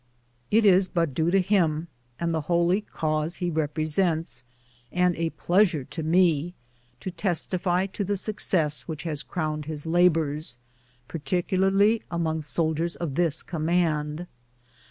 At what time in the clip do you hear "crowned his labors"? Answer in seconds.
9.21-10.57